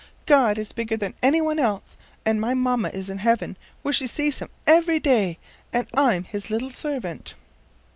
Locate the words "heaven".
3.19-3.55